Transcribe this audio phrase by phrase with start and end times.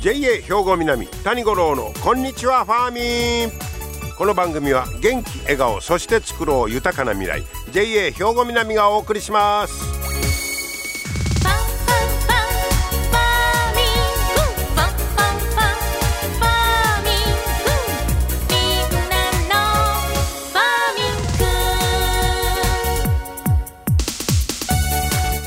[0.00, 4.16] JA 兵庫南谷五郎のこんにちはファーミン。
[4.16, 9.96] この番組は元気笑顔そして作ろう豊かな未来 JA 兵庫南がお送りします。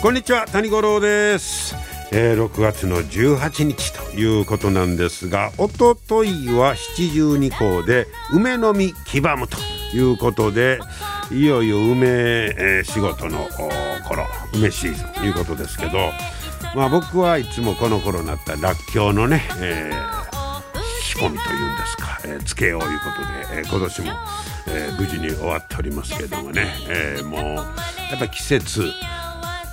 [0.01, 1.75] こんにちは谷五郎です
[2.11, 9.57] えー、6月の18日いうことなんですがおとといは七十二校で梅の実黄ばむと
[9.93, 10.79] いうことで
[11.31, 13.47] いよいよ梅、えー、仕事の
[14.07, 16.11] 頃梅シーズンということですけど
[16.75, 24.07] まあ僕はいつもこの頃になったらっきょうのね、えー、仕込みというんですか、えー、つけよういうことで、えー、今年も、
[24.67, 27.63] えー、無事に終わっておりますけれどもね、えー、もうや
[28.15, 28.91] っぱ季節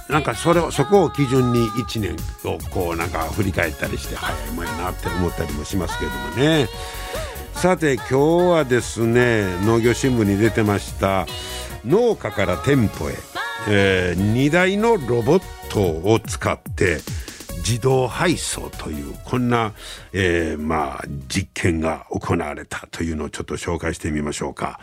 [0.09, 6.69] なんかそれそこを基準に1年をこうなんか振り返ったりして早いもんやなって思ったりもしますけどもね
[7.55, 8.19] さて今日
[8.50, 11.27] はですね農業新聞に出てました
[11.84, 13.14] 農家から店舗へ、
[13.69, 15.81] えー、2台のロボット
[16.12, 16.98] を使って
[17.59, 19.72] 自動配送というこんな、
[20.12, 24.78] えー、まあ実験が行われたというのをちょっと紹介してみましょうか。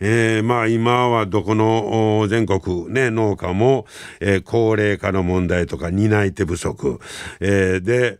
[0.00, 3.86] えー、まあ今はどこの全国ね、農家も、
[4.20, 6.98] えー、高齢化の問題とか担い手不足、
[7.40, 8.18] えー、で、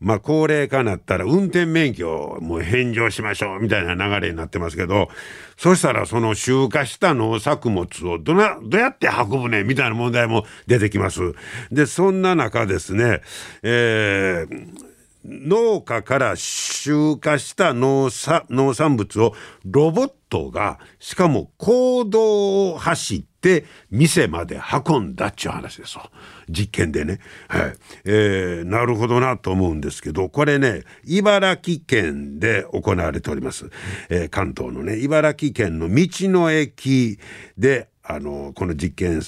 [0.00, 5.08] まあ高齢化になったら運転免許をもう返上しましょうみたいな流れになってますけど、
[5.56, 11.34] そしたらその集荷した農作物をどな、どうやって運ぶねみたいな問題も出てきます。
[11.72, 13.22] で、そんな中ですね、
[13.62, 14.87] えー、
[15.28, 26.10] 農家から集荷した農産物をロボットがしかも公道を走って店まで運んだっちゅう話ですわ。
[26.48, 27.74] 実験でね、はい。
[28.04, 33.70] えー、なるほどなと思うんですけどこれね茨城県で行われております、
[34.08, 37.18] えー、関東のね茨城県の道の駅
[37.56, 39.20] であのこの実験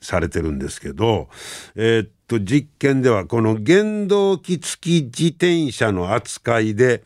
[0.00, 1.28] されてるんですけど
[1.74, 7.04] えー、っと実験ではこの原動機付き自転車の扱いで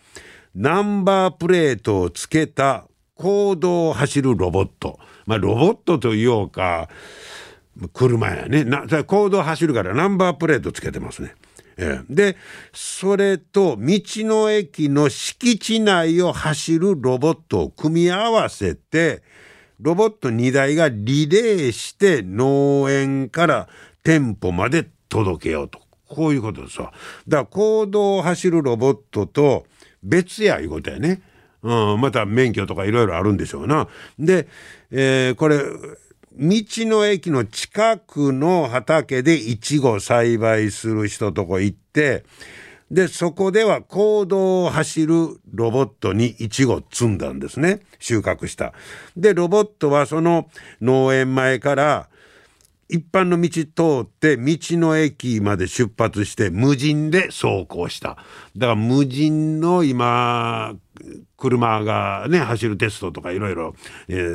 [0.54, 2.86] ナンバープレートをつけた
[3.16, 6.88] 公道を走るロボットまあロボットと言おうか
[7.92, 11.34] 車やねな公道走るからナンバープレートつけてますね。
[11.78, 12.36] ええ、で
[12.72, 19.22] それと道の駅の敷地内を走るロボットを組み合わせて
[19.80, 23.68] ロボット2台がリレーして農園から
[24.02, 25.80] 店舗まで届けようと。
[26.08, 26.92] こういうことですわ。
[27.26, 29.66] だから公道を走るロボットと
[30.02, 31.20] 別やいうことやね。
[31.62, 33.88] うん、また免許とかいろいろあるんでしょうな。
[34.18, 34.46] で、
[34.90, 35.64] えー、これ、道
[36.38, 42.24] の駅の近くの畑でいちご栽培する人とこ行って、
[42.90, 47.80] で、そこでは公道を走るロボットにイチゴ積んだんですね。
[47.98, 48.72] 収穫した。
[49.16, 50.48] で、ロボットはその
[50.80, 52.08] 農園前から
[52.88, 53.48] 一般の道
[54.04, 58.18] 通って道の駅まで出発して無人で走行した。
[58.56, 60.76] だから無人の今、
[61.36, 63.74] 車がね、走るテストとかいろいろ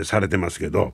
[0.03, 0.93] されてますけど、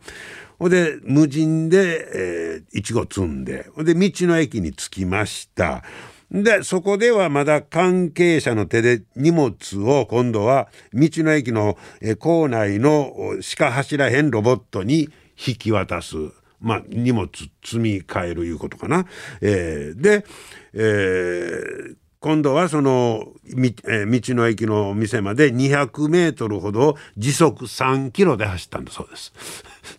[0.59, 5.84] ほんで、無人で、えー、いちご積んで、ほんで、道の駅に着きました。
[6.32, 11.78] で、そこではまだ関係者の手で荷物を今度は道の駅の
[12.20, 16.16] 構内のしか走らへんロボットに引き渡す。
[16.60, 17.30] まあ、荷物
[17.64, 19.06] 積み替えるいうことかな。
[19.42, 20.26] えー、で、
[20.74, 29.34] えー、今度はその、道の駅の店まで200メートルほど時速3キロで走ったんだそうです。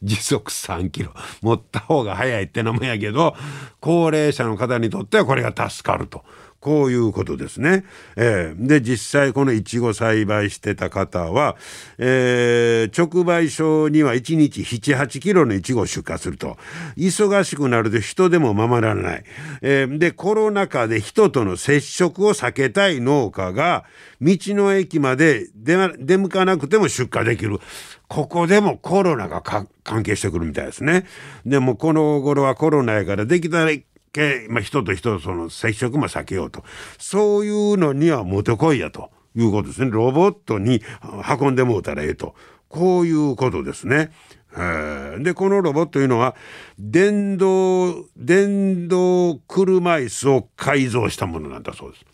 [0.02, 1.12] 時速3キロ。
[1.42, 3.34] 持った方が早いってのもやけど、
[3.80, 6.24] 高齢者の方にとってはこれが助かると。
[6.60, 7.84] こういうことですね。
[8.16, 11.56] えー、で、実際このいちご栽培してた方は、
[11.98, 16.56] えー、直売所には1日7、8キロのいちごを出荷すると。
[16.96, 19.24] 忙しくなると人でも守らない。
[19.62, 23.84] えー、で、コロナ禍で人との接触を避けたい農家が、
[24.20, 25.76] 道の駅まで出
[26.16, 27.60] 向かなくても出荷できる。
[28.08, 29.68] ここでもコロナが関
[30.02, 31.04] 係してくるみたいですね。
[31.46, 33.70] でもこの頃はコロナやからできたら
[34.12, 36.64] け、まあ、人と人とその接触も避けようと。
[36.98, 39.90] そういうのにはもてこいやということですね。
[39.90, 40.82] ロボットに
[41.40, 42.34] 運んでもうたらええと。
[42.68, 44.10] こういうことですね。
[45.20, 46.34] で、このロボットというのは、
[46.78, 52.04] 電動、電動車椅子を改造したものなんだそうです。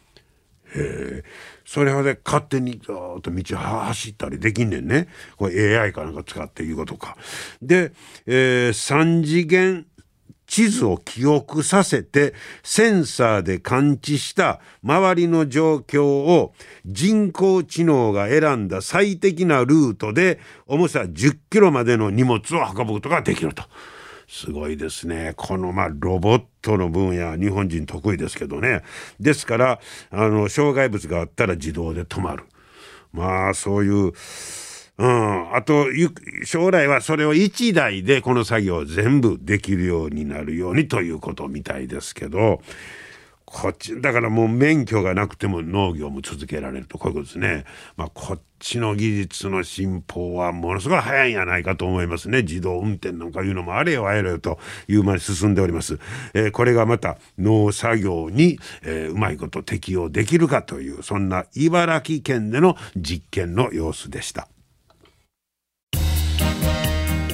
[0.77, 1.25] へえ。
[1.65, 5.09] それで勝手にずっと道走ったりできんねんね。
[5.37, 7.17] これ AI かなんか使っていうことか。
[7.63, 7.93] で、
[8.27, 9.87] えー、3次元
[10.47, 16.55] 地図を記憶させてセンサーで感知した周りの状況を
[16.87, 23.65] 人工知能が選んだ最適なルートで重さ10キロまでの荷物を運ぶことができると。
[24.27, 25.35] すごいですね。
[25.37, 28.83] このまあロボットの分野日本人得意ですけどね。
[29.21, 29.81] ですから
[30.11, 32.45] あの障害物があったら自動で止まる。
[33.13, 34.13] まあそういう
[34.97, 35.87] うん、あと
[36.45, 42.61] 将来はそれを1台でこの作業を全部できるようになるようにということみたいですけど
[43.55, 47.65] こっちだからもう免許がなくても農業も続けられるとこういうことですね。
[47.97, 52.43] まあ、こっちの技術の進歩はものすごい早いんやないかと思いますね。
[52.43, 54.59] 自動運転なんかいうのもあれよあれよと
[54.89, 56.01] いう間に進んでおります。
[56.35, 64.49] えー、これがまた農作業に、えー、うまいこと適用できるかというそんな茨城県での実験の様子でした。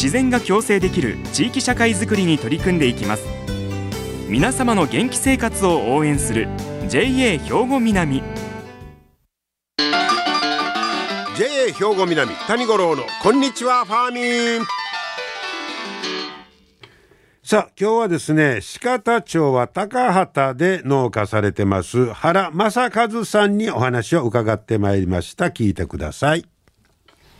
[0.00, 3.24] 自然が共生できる地域社会づくりに取り組んでいきます。
[4.28, 6.46] 皆様の元気生活を応援する
[6.88, 7.04] JA
[7.36, 8.22] 兵庫南。
[11.36, 14.66] JA 兵庫南谷五郎のこんにちはファーミン。
[17.42, 25.46] さあ今日はですね鹿田町は高畑で農家されてます原正和さんにお話を伺ってまいりました。
[25.46, 26.44] 聞いてください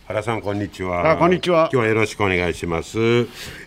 [0.09, 1.11] 原さんこんにちは。
[1.11, 1.69] あこんにちは。
[1.71, 2.97] 今日はよろしくお願いします。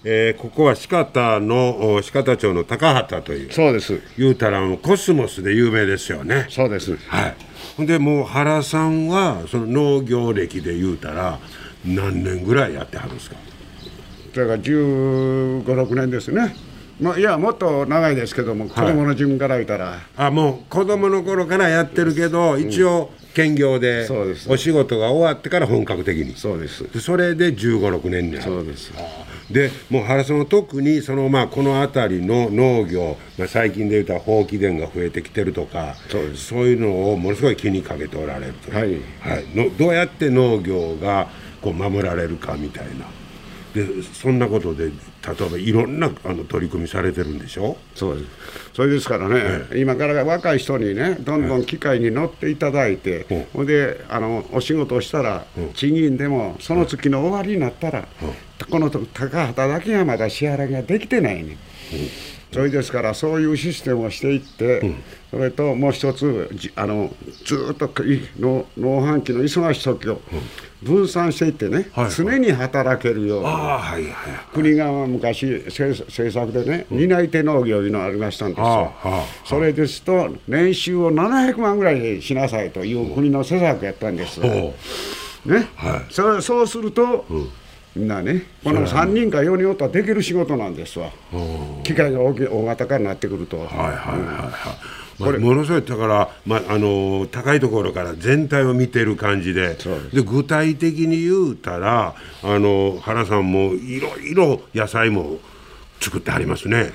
[0.02, 3.52] えー、ここは鹿田の鹿田町の高畑という。
[3.52, 4.00] そうです。
[4.18, 6.48] 言うたらコスモスで有名ですよね。
[6.50, 6.96] そうです。
[6.96, 7.36] はい。
[7.76, 9.66] ほんでもう原さんはその
[10.00, 11.38] 農業歴で言うたら
[11.84, 13.36] 何年ぐらいやってはるんですか？
[14.34, 16.56] だから十五六年ですね。
[17.00, 24.08] まあ、いやもっと長いですけども、子供の自分から言ったらあもう子供の頃からやってるけど、一応兼業で
[24.48, 26.36] お仕事が終わってから本格的に。
[26.36, 26.84] そうです。
[26.92, 28.42] でそれで1 5 6年になる。
[28.42, 28.92] そうです。
[29.50, 41.28] でもう原さんは特にその、まあ、この辺りの農業、まあ、最近でいうと放棄田が増えてきてるとかそうそういうのをものすごい気にかけておられるとはい、はい、のどうやって農業が
[41.60, 43.06] こう守られるかみたいな
[43.74, 47.76] でそんなことで例えばいろんなあの取り組みされてるんでしょ？
[47.94, 48.26] そうです。
[48.74, 58.08] それですからね、ええ、今から若い人にねどんどん機械に乗っていただいて、え、ほんであのお仕事をしたら、賃金でもその月の終わりになったら、
[58.70, 61.56] この高畑だけがまだ支払いができてないね、
[62.52, 64.94] それですからそういうシステムをしていって、
[65.30, 67.14] それともう一つあの
[67.46, 67.90] ずっと
[68.38, 70.20] 農農飯期の忙しい時を
[70.82, 74.12] 分散していってね、はいはい、常に働けるように、はいはい、
[74.52, 75.94] 国が昔政
[76.30, 78.92] 策でね、担い手農業いうのがありましたんですよ、
[79.46, 84.74] それですと年収を700万ぐらいしなさいという国の施策やったんです、ね、
[85.76, 87.48] はい、そそうすると、うん
[87.94, 91.10] みんなね、この3人か4人おったらできる仕事なんですわ、
[91.84, 93.58] 機械が大き大型化になってくると。
[93.58, 95.02] はいはいはいはい。
[95.18, 99.76] まあ、ものすごいだから、まあ、あの高いところから全体を見てる感じで。
[100.12, 105.38] で具体的に言うたらあの原さんもいろいろ野菜も
[106.00, 106.90] 作ってありますね、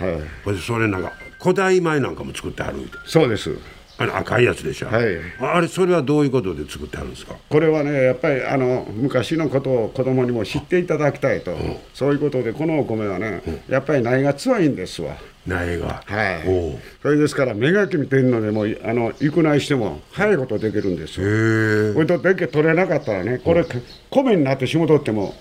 [0.45, 2.89] はい、それなんか古代米なんかも作ってある。
[3.05, 3.55] そうです
[3.99, 7.35] あの赤いやつでしょ、はい、あれそれはどういうことで作ってあるんですか？
[7.49, 15.15] これはねやっぱりあの昔のことを子供にも知っていただきたいと、うん、そういうことでこのお米はね、うん、やっぱり苗が強いんですわ。
[15.47, 16.03] 苗が。
[16.05, 16.79] はい。
[17.01, 21.93] それですから芽がき見てるのでもあの育苗しても早いことできるんですよ。
[21.95, 23.67] これとでけ取れなかったらねこれ、うん、
[24.11, 25.33] 米になって仕事っても、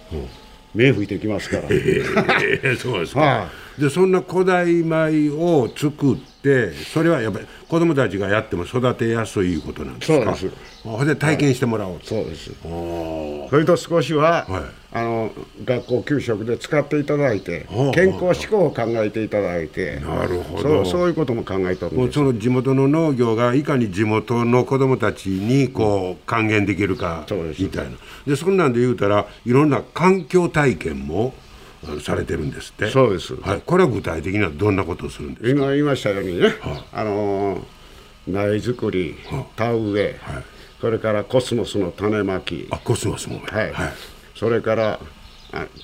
[0.74, 1.62] 芽吹いてきますから、
[2.78, 10.36] そうですか、 はあでそんな古代米を作ってそれはやっぱり子供たちがやっても育てやすいことなんですか？
[10.36, 12.52] そうですで体験してもらおう、はい、そうです。
[12.62, 15.30] それと少しは、はい、あの
[15.64, 19.98] 学校給食で使っていただいて健康志向を考えていただいて。
[20.00, 20.84] なるほど。
[20.84, 22.12] そういうことも考えたんです。
[22.12, 27.26] その地元の農業がいかに地元の子供たちにこう還元できるか
[27.58, 27.96] みたいな。
[28.24, 31.34] でそんなんで言うたらいろんな環境体験も
[32.00, 32.90] されてるんですって。
[32.90, 35.48] そうです、はい、これは具体的にはどんなことをするんですか？
[35.50, 37.64] 今言いましたようにね、はあ、あの
[38.28, 40.44] 苗作り、は田植え、はい、
[40.80, 42.66] それからコスモスの種まき。
[42.70, 43.92] あコスモスもはい、はい、
[44.34, 45.00] それから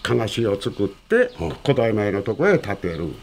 [0.02, 1.30] かがしを作って
[1.64, 3.14] 古代米のとこへ建てる。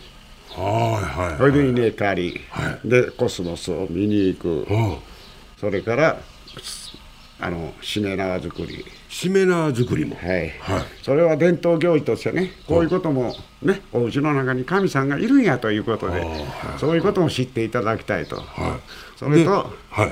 [0.52, 2.42] はいはいそれで稲刈り、
[2.84, 4.98] でコスモスを見に行く、うん
[5.60, 6.20] それから
[7.42, 10.16] あのしめ縄作り、しめ縄作りも。
[10.16, 10.50] はい。
[10.60, 10.84] はい。
[11.01, 16.24] それは伝統行事としてねこういうこともねお家の中に神さんがいるんやということで
[16.78, 18.42] そういうことも知っていただきたいと、
[19.18, 20.12] それとはい。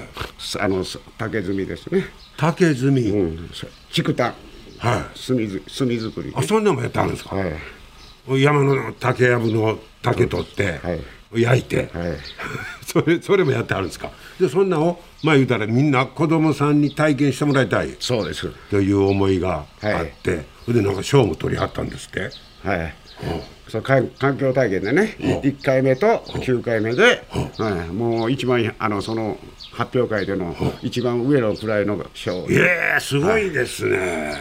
[0.59, 0.83] あの
[1.17, 2.05] 竹炭ですね、
[2.37, 3.49] 竹炭、うん、
[3.95, 4.33] 竹炭。
[4.79, 5.19] はい。
[5.27, 6.33] 炭ず炭作り。
[6.35, 8.41] あそんなんもやってあるんですか、はい。
[8.41, 12.17] 山の竹やぶの竹取って、はい焼いて、はい。
[12.85, 14.11] それそれもやってあるんですか？
[14.39, 17.95] でそんなんをまあ言うたらみんな子供さんに体験してもらいたい。
[17.99, 18.47] そうです。
[18.69, 22.29] という思いがあって、それでなんか賞も取りはったんですって。
[22.63, 22.93] はい、
[23.67, 27.23] そうか環境体験でね、1回目と9回目で、
[27.57, 29.37] はい、もう一番あのその
[29.71, 32.45] 発表会での一番上のくらいの賞。
[32.49, 34.33] ええすごいですね、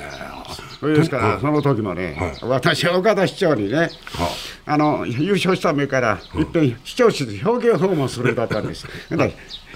[0.80, 3.90] それですから、その時もね、私は岡田市長にね、
[4.68, 8.86] あの優勝した目から、いっぺん市長室で表敬訪問するだったんです。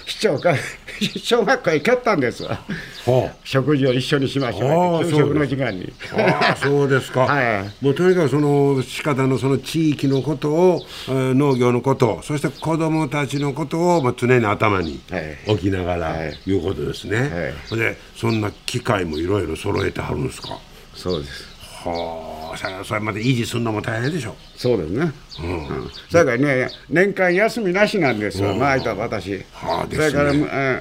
[0.05, 0.53] 市長が
[1.23, 2.43] 小学校へ帰ったんです。
[2.43, 2.59] わ。
[3.05, 5.93] は食事を一緒にしましょう給食の時間に。
[6.13, 7.83] ああそうですか、 はい。
[7.85, 15.37] もうとにかくその鹿田のその地域のことを、えー農業のことそして子どもたちのことを、まあ、常に頭にはい。
[15.47, 16.37] 置きながら、はい。
[16.45, 20.57] い、うことですね、でそんな機械もいろいろ揃えてはるんですか？
[20.95, 21.45] そうです。
[21.85, 25.11] はあそれそれまで維持するのも大変でしょそうですね。
[25.41, 25.91] うん。
[26.09, 29.43] それからね、年間休みなしなんですよ、前と私。
[29.53, 30.35] はあそれから、え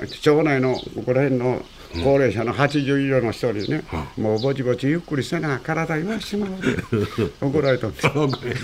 [0.04, 3.82] ー町内のここら辺の高齢者の80以上の人にね、
[4.16, 8.06] もうぼちぼちゆっくりせな、体言わしてもらうで、怒られたんです。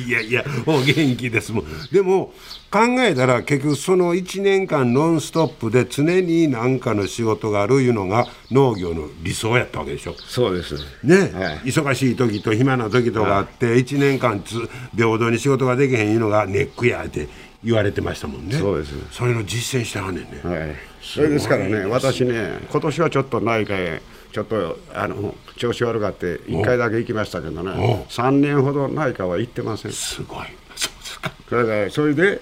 [0.02, 1.64] いやいやもう元気ですもん。
[1.90, 2.33] でも
[2.71, 10.14] 考えたら結局その1年間ノンストップで常に何かの仕事があるいうのが農業の理想やったわけでしょ。
[10.18, 10.75] そうです。
[11.02, 11.59] ね、はい。
[11.64, 14.54] 忙しい時と暇な時とがあって、1年間つ
[14.97, 17.28] 平等に仕事ができへんいうのがネックやって
[17.64, 18.56] 言われてましたもんね。
[18.56, 18.92] そうです。
[19.11, 20.76] それの実践してはんねんね、はい。
[21.15, 29.93] それですからね、私ね、今年はちょっと内科へ、ちょっとあの調子悪がって、1回だけ行きましたけどね、3年ほど内科は行ってません。
[29.93, 30.47] すごい。
[30.75, 31.33] そうですか。
[31.49, 32.41] それで、それで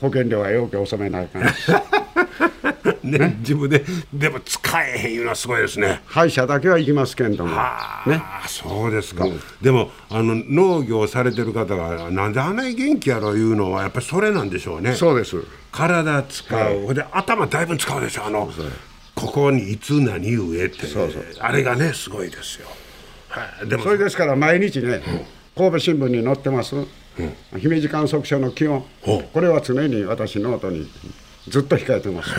[0.00, 1.42] 保険料はよく納めないかん
[3.00, 3.36] しね。
[3.40, 6.02] 自分ででも使えへんいうのはすごいですね。
[6.06, 9.26] 歯医者だけは行きますけれども、ああ、ね、そうですか、
[9.60, 14.94] でもあの農業されてる方がなんであんなに元気やろいうのはやっぱりそれなんでしょうね。
[14.94, 15.36] そうです。
[15.70, 18.50] 体使う、ほんで頭だいぶ使うでしょあの
[19.14, 20.86] ここにいつ何植えって。
[20.86, 21.24] そうそう。
[21.40, 22.68] あれがねすごいですよ、
[23.28, 25.02] はい、でもそれですから毎日ね、
[25.56, 26.76] 神戸新聞に載ってます、
[27.58, 30.88] 姫路観測所の気温、これは常に私、ノートに
[31.48, 32.30] ずっと控えてます。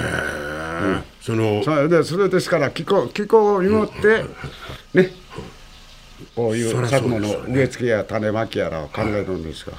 [1.22, 4.26] そのそれでそれですから気候気候を祈って
[4.94, 5.12] ね。
[6.36, 7.56] こういうう作物ですよね。
[7.56, 9.74] 植え付けや種まきやらを考えるんですが、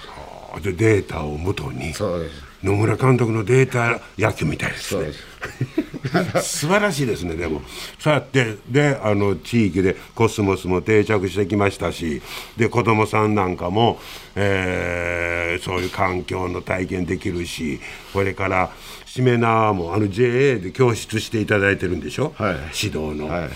[0.61, 2.43] でデータをもとにそうです。
[2.63, 5.03] 野村監督のデータ野球みたいですね。
[5.03, 5.21] そうです
[6.43, 7.63] 素晴らしいですねでも。
[7.99, 12.23] そうやってであの地域でコスモスも定着してきましたし
[12.57, 14.01] で子どもさんなんかも、
[14.35, 17.81] えーそういう環境の体験できるし
[18.13, 18.71] これから
[19.05, 22.55] しめ縄もあの JA で教室していただいてるんでしょ、はい。
[22.85, 23.51] 指導の、はい。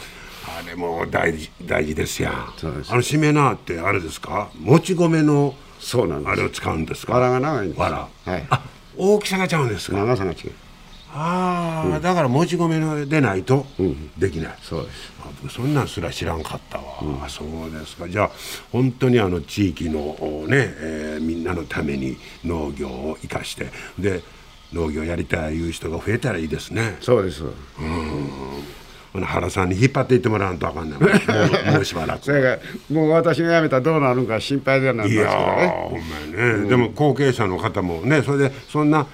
[0.47, 2.33] あれも大事大事ですやん。
[2.33, 2.53] あ
[2.97, 4.49] のしめ縄ってあれですか？
[4.59, 7.15] もち米のそうなんあれを使うんですか？
[7.15, 7.97] 藁が長いんです藁
[8.27, 8.47] はい。
[8.51, 8.63] あ
[8.97, 9.97] 大きさがちゃうんですか？
[9.97, 10.53] 長さが違う
[11.17, 13.65] ああ、だからもち米のでないと
[14.19, 15.13] できない、そうです。
[15.21, 16.85] あ僕そんなんすら知らんかったわ、
[17.25, 18.09] あそうですか。
[18.09, 18.31] じゃあ
[18.73, 20.17] 本当にあの地域の
[20.49, 23.69] ね、えーみんなのために農業を生かして。
[23.99, 24.23] で
[24.73, 26.97] 農業やりたいいう人が増えたらいいですね。
[27.01, 27.45] そうです。
[29.13, 30.99] ほな原さんに引っ張っていってもらわんとあかんねん。
[31.01, 32.61] もうもうしばらく。
[32.91, 35.53] もう私が辞めたらどうなるのか心配ではなんいやですけどね。
[35.53, 39.07] ーほんまやね、でも後継者の方もねそれでそんな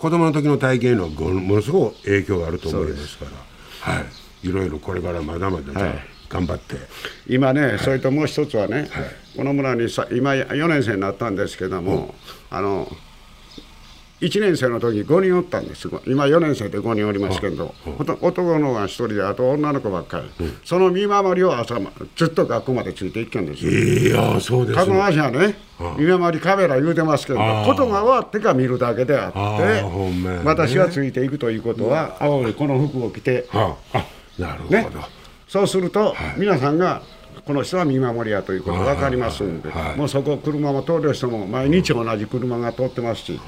[0.00, 3.94] 子供の時の体験のごものすごい影響があると思いますから。
[3.94, 4.48] はい。
[4.48, 5.72] いろいろこれからまだまだ
[6.30, 6.76] 頑張って、
[7.28, 8.88] 今ね、それともう一つはね、
[9.36, 12.14] この村にさ今4年生になったんですけども、
[12.48, 12.90] あの
[14.20, 23.70] 1年生の時5人おったんです今4年生で5人おりますけど、ほと男の子が1人であと女の子ばっかり、その見守りを朝まずっと学校までついていくんですよ。
[23.72, 25.56] いやーそうです多分ね足はね、
[25.98, 29.82] 見守りカメラ言うてますけど、ことが終わってから見るだけでああって
[30.44, 34.06] 私はついていくということは、青いこの服を着て、はああ
[34.40, 34.86] なるほど、ね、
[35.48, 37.02] そうすると、皆さんが
[37.46, 39.96] この人は見守りやということが分かりますんで、はい。
[39.96, 43.40] もうそこ、車も通る人も毎日同じ車が通ってますし、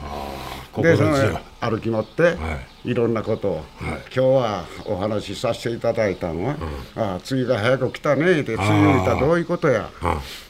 [0.81, 2.37] でその歩き持って、
[2.85, 6.57] い、ろんなことを、はい、今日はお話しさせていただいたのは、
[6.97, 9.89] うん、ああ次が早く来たねで次言うたらどういうことや。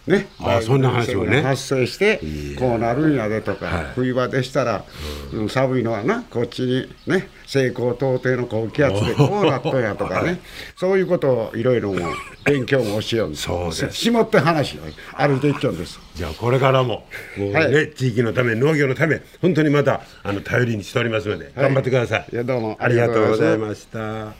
[0.07, 1.43] ね、あそんな話もね。
[1.43, 2.19] 発生して
[2.59, 4.85] こうなるんやでとか、はい、冬場でしたら、
[5.33, 10.41] うん、寒いのはなこっちにね西高東低の高気圧でこうなっとんやとかね。
[10.77, 12.01] そういうことをいろいろも
[12.45, 13.93] 勉強もしようんそうです。
[13.93, 14.81] しもって話を
[15.17, 16.01] 歩いていっちゃうんです。
[16.15, 22.27] じゃあこれからももうね、はい、地域のため農業のため本当にまたあの頼りにしておりますので、頑張ってください。
[22.33, 24.33] いやどうもありがとうございました。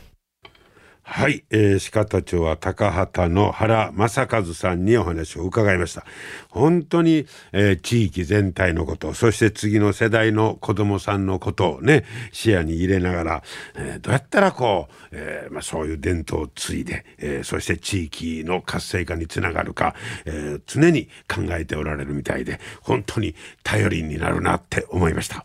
[1.05, 6.07] はい、えー、鹿田町は高畑の原正和さんにお話を伺いました。
[6.49, 13.43] 本当に、えー、地域全体のこと、そして次の世代の子供さんのことをね、視野に入れながら、
[13.75, 25.45] えー、どうやったらこう、えーまあ、そういう伝統を継いで、えー、そして地域の活性化につながるか、えー、常に考えておられるみたいで、本当に頼りになるなって思いました。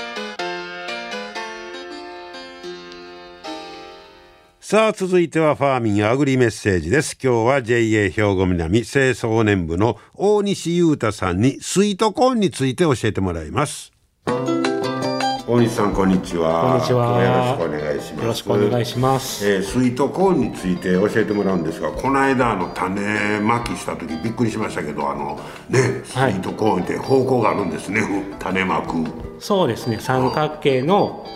[4.71, 7.17] さあ続いてはファーミンアグリメッセージです。
[7.21, 13.91] 今日は JA 兵庫南清掃年部の大西裕太さんにスイートコーンについて教えてもらいます。
[14.25, 16.61] 大西さんこんにちは。
[16.61, 17.21] こんにちは。
[17.21, 18.21] よろしくお願いします。
[18.21, 25.37] よろしくお願いします、えー、スイートコーンについて教えてもらうんですがこの間の種まきした時びっくりしましたけどあの
[25.67, 29.03] ねスイートコーンって方向があるんですね、はい、種まく。
[29.41, 29.99] そうですね。
[29.99, 31.27] 三角形の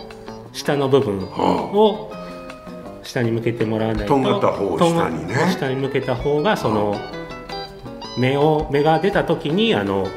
[0.54, 2.16] 下の部分を
[3.06, 4.14] 下に向けてもらわないと。
[4.14, 5.34] とんがった方を下にね。
[5.50, 6.96] 下に向けた方がその
[8.18, 10.08] 芽を芽が出た時にあの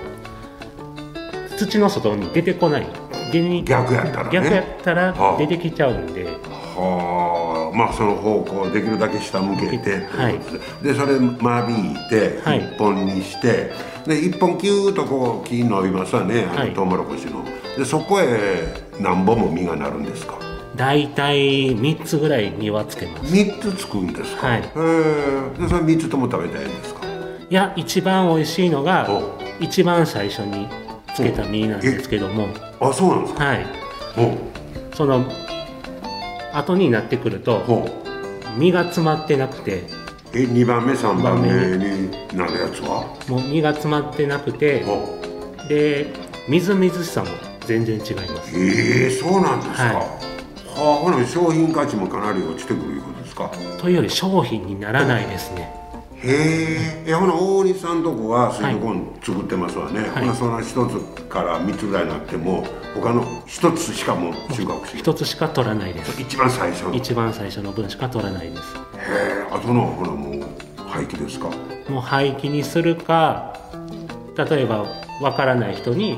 [1.58, 2.88] 土の外に出てこない。
[3.32, 6.26] 逆やったら、ね、逆やったら出てきちゃうんで。
[6.26, 7.76] はあ。
[7.76, 10.40] まあその方向できるだけ下向けてはい、
[10.84, 13.54] でそれ間引いて一本にして、は
[14.08, 16.46] い、で一本キューッとこう木伸びますわね。
[16.46, 17.46] あのトウモロコシの、
[17.78, 20.49] でそこへ何本も実がなるんですか
[20.80, 23.34] 大体3つぐらい実はつけます。
[23.36, 24.48] 3つつくんですか？
[24.48, 24.62] はい。
[24.62, 24.68] で
[25.68, 27.02] それ3つとも食べたいんですか？
[27.06, 29.06] いや一番おいしいのが
[29.60, 30.70] 一番最初に
[31.14, 32.48] つけた実なんですけども。
[32.80, 33.44] あそうなんですか？
[33.44, 33.66] はい。
[34.96, 35.26] その
[36.54, 37.90] 後になってくると
[38.58, 39.84] 実が詰まってなくて。
[40.32, 43.18] え2番目3番目になるやつは？
[43.28, 44.86] もう実が詰まってなくて
[45.68, 46.08] で
[46.48, 47.32] みずみずしさも
[47.66, 48.58] 全然違います。
[48.58, 50.29] ええー、そうなんですか、はい、は
[50.80, 53.52] あほな商品価値もかなり落ちてくるいうことですか？
[53.80, 55.76] というより商品にならないですね。
[56.22, 66.22] へえほな大西さんとこはスイートコーン作ってますわね、はい、ほなその一つから三つぐらいになっても他の一つしかも収穫し一つしか取らないです。
[66.22, 68.62] 一番最初一番最初の分しか取らないです。
[68.62, 68.62] へ
[69.00, 70.46] えあとのほらもう
[70.90, 71.50] 廃棄ですか？
[71.90, 73.58] もう廃棄にするか
[74.38, 74.86] 例えば
[75.22, 76.18] わからない人に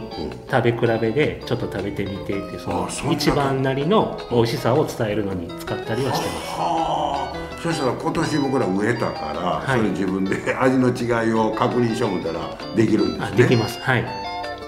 [0.49, 6.47] 食べ比べでちょっと食べてみてってその一番なりの美味しさを伝えるのに使ったりはしてます。
[6.59, 7.59] はあ。
[7.61, 12.39] そしたら今年僕ら植えたから、はい、それ自分で 味の違いを確認しようたら
[12.75, 13.37] できるんですね。
[13.37, 13.79] できます。
[13.81, 14.05] はい。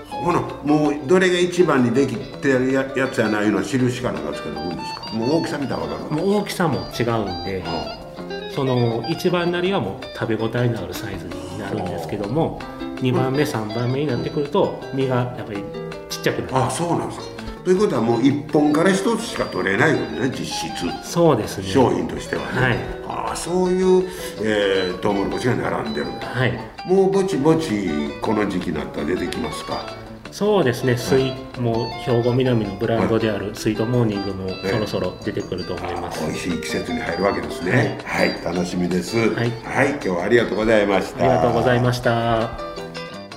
[0.10, 4.80] ほなもうどれが一番にできてるややつやないのは印かなんかつけてるんです
[5.12, 5.15] か？
[5.17, 12.60] もう大きさ見たら分かるもう大きさも違うんで、はあ、その一番なりはもう食べ応えのあるサイズになるんですけども、
[13.04, 15.63] 2番目3番目になってくると実がやっぱり
[16.10, 16.66] ちっちゃくなる。
[16.68, 17.26] あそうなんですか。
[17.66, 20.86] ということはもう1本から1つしか取れないよね実質。
[21.04, 21.66] そうですね。
[21.66, 24.10] 商品としてはね、はい、ああそういう、
[24.42, 26.54] えー、トウモロコシが並んでるはい。
[26.86, 27.89] もうぼちぼち
[28.22, 30.04] この時期になったら出てきますか。
[30.32, 36.26] そうですね、スイもう兵庫南のブランドであるスイートモーニングもそろそろ出てくると思います。
[36.26, 38.00] 美味しい季節に入るわけですね。
[38.04, 39.16] はい、はい、楽しみです。
[39.16, 41.24] はい、はい、今日はありがとうございました。
[41.24, 42.73] ありがとうございました。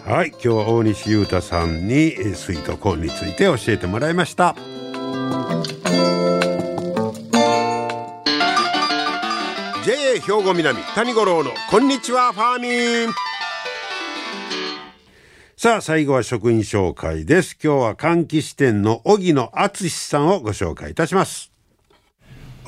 [0.07, 4.55] はい今日は大西裕太さんにスイートコーンについて教えてもらいました。
[9.85, 13.15] JA 兵庫南谷五郎のこんにちはファーミン。
[15.57, 17.59] さあ最後は職員紹介です。
[17.61, 21.56] 今日は換気支店の荻野敦さんをご紹介いたします。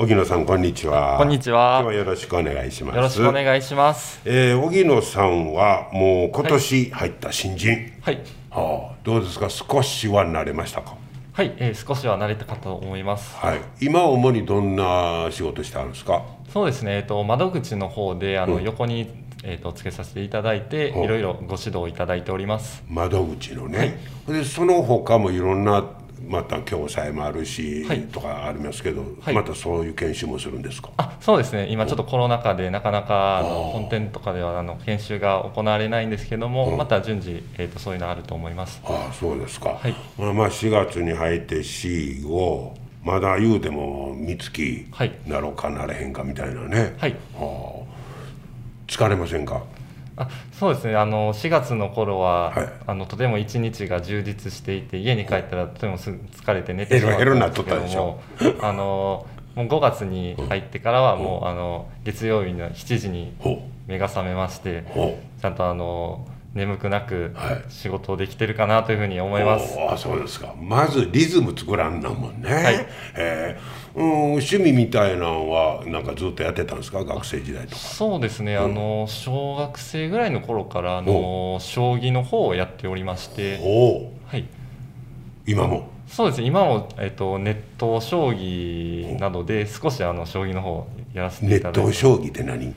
[0.01, 1.17] 荻野さんこんにちは。
[1.19, 1.81] こんにちは。
[1.83, 2.97] 今日はよろしくお願いします。
[2.97, 4.21] よろしくお願いします。
[4.25, 8.21] えー、荻野さんはもう今年入った新人、はい。
[8.49, 9.51] はあ、どうですか？
[9.51, 10.97] 少しは慣れましたか？
[11.33, 13.35] はい、えー、少しは慣れたかと思います。
[13.39, 13.61] はい。
[13.81, 16.25] 今主にどんな仕事してあるんですか？
[16.53, 18.63] そうですね、えっと、窓口の方であの、うん。
[18.63, 19.11] 横に、
[19.43, 22.85] えっと、つけさせていただいていろいろご指導いただいております。
[22.89, 25.85] 窓口のね、でその他もいろんな
[26.29, 28.03] また共済もあるし、はい。
[28.03, 29.35] とかありますけど、はい。
[29.35, 30.91] またそういう研修もするんですか？
[30.99, 31.69] あそうですね。
[31.71, 38.81] 今ちょっとコロナ禍でなかなかあの本店とかではあの研修が行われないんですけども、また順次、えっと、そういうのあると思います。
[38.85, 39.95] ああそうですか、はい。
[40.19, 42.73] まあ、まあ4月に入って45
[43.05, 45.13] まだ言うても三月はい。
[45.27, 47.17] なろうかなれへんかみたいなね、はい。
[47.35, 47.89] はあ
[48.87, 49.63] 疲れませんか？
[50.19, 50.97] あそうですね。
[50.97, 52.69] あの4月の頃は、はい。
[52.87, 58.21] あのとても一日が充実していて家に帰ったらとても疲れて寝てしまったんですけども
[58.61, 64.85] あのもう5月に入ってからはもう、あの月曜日の7時にほ目が覚めまして
[65.41, 66.27] ちゃんとあの
[66.59, 67.65] 眠くなくはい。
[67.71, 69.75] 仕事をできてるかなというふうに思ういます。
[69.79, 70.55] おーあそうですか。
[70.61, 72.87] まずリズム作らんなんもんね、はい。
[73.17, 77.03] えーうん、趣味みたいなのはなんかずっとやってたんですか？
[77.05, 77.77] 学生時代とか。
[77.77, 84.47] そうですね、あの小学生ぐらいの頃からあの将棋の方をやっておりまして、おおはい、
[85.47, 85.89] 今も？
[86.07, 86.47] そうですね。
[86.47, 92.75] 今も、えっと、ネット将棋などで少しあの将棋の方やらせてネいただいてット将棋って何？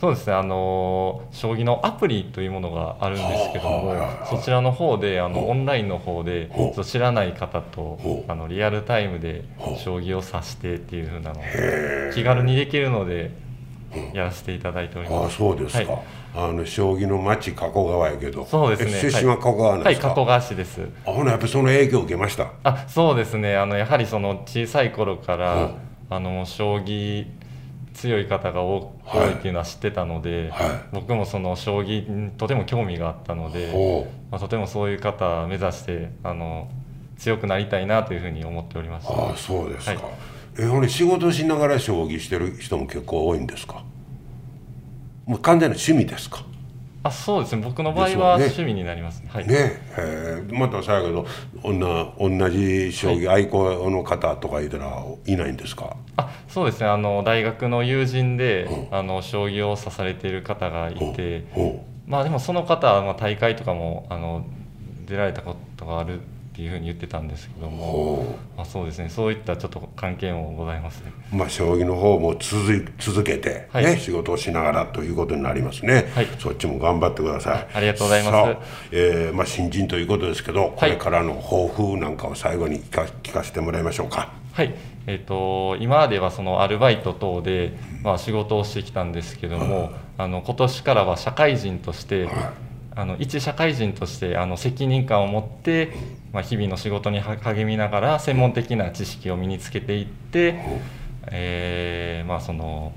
[0.00, 6.50] そうですねあの将棋のアプリというものがあるんですけどもはいはいはいそちらの方であのオンラインの方で
[6.84, 9.44] 知らない方とあのリアルタイムで
[9.82, 11.42] 将棋を指してっていう風なのを
[12.12, 13.30] 気軽にできるので
[14.12, 15.36] やらせていただいておりああます。
[15.36, 16.02] そうですか、はい。
[16.34, 18.44] あの将棋の町加古川やけど。
[18.44, 19.08] そうですね。
[19.08, 20.88] え出身は加古川なんはい、ですか、加古川市です。
[21.06, 22.50] あほなやっぱりその影響を受けました。
[22.64, 23.56] あそうですね。
[23.56, 25.58] あのやはりその小さい頃から、う。
[25.66, 25.74] ん
[26.10, 27.26] あの将棋
[27.94, 29.32] 強い方が多いい。
[29.34, 36.68] っていうのは知ってたので、は僕もその将棋にとても興味があったので、ほまあ、とてもそういう方目指してあの
[37.16, 39.08] 強くなりたいなというふうに思っております。
[39.08, 40.02] うああそうですか、はい。
[40.58, 43.82] えほ仕事しながら将棋してる人も結構多いんですか？
[45.26, 46.44] もう完全な趣味ですか？
[47.04, 47.62] あそうですね。
[47.62, 49.28] 僕の場合は趣味になりますね。
[49.30, 49.82] はい、ね。
[49.98, 50.58] えー。
[50.58, 51.26] またさやけど
[51.62, 56.86] 女同じ将棋愛好の方とかいたらいないんですか、あそうですね。
[56.86, 64.46] あの大学の友人で、あの将棋を指されている方がいて、ほまあでもその方はまあ大会とかもあの
[65.06, 66.20] 出られたことがある
[66.54, 71.12] っていうふうに言ってたんですけどうも、ほまあ、そうですねそういったちょっと関係もございますね。
[71.32, 73.98] うまあ将棋の方も続い続けて、ねはい。
[73.98, 76.28] 仕事をしながらということになりますね、はい。
[76.38, 77.68] そっちも頑張ってください。
[77.74, 78.30] ありがとうございます。
[78.30, 78.62] さあ
[78.92, 84.32] えーまあ、新人ということですけどこれからの抱負なんかを最後に聞か聞かせてもらいましょうか。
[84.52, 84.72] はい。
[85.08, 87.72] えー、と今まではそのアルバイト等で、
[88.04, 92.28] まあ、仕事をしてきたんですけども、あの今年からは社会人として、
[92.96, 95.92] あの一社会人としてあの責任感を持って、
[96.32, 100.54] まあ、日々の仕事には励みながら専門的な知識を身につけていって、
[101.30, 102.92] えーまあ、その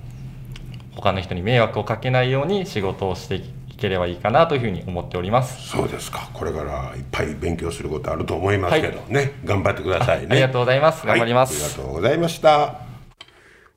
[0.95, 5.69] 他の人に迷惑をかけないように仕事をしていければいいかなというふうに思っております。
[5.69, 6.29] そうですか。
[6.33, 10.27] これからいっぱい勉強することあると思いますけどね、頑張ってくださいね。
[10.31, 11.05] ありがとうございます。
[11.05, 11.53] 頑張ります。
[11.53, 12.79] はい、ありがとうございました。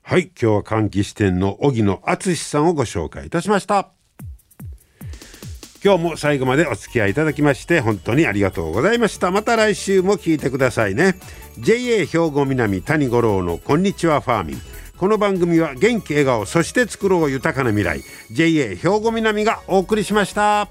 [0.03, 0.23] はい。
[0.23, 4.00] 今日は換気支店の荻野敦さんをご紹介いたしました
[5.83, 9.31] 今日も最後までお付き合いいただきまして本当にありがとうございました。
[9.31, 11.15] また来週も聞いてくださいね。
[11.57, 14.61] JA 兵庫南谷五郎のこんにちはファーミン
[14.97, 18.03] この番組は元気笑顔そして作ろう豊かな未来。
[18.29, 20.67] JA 兵庫南がお送りしました。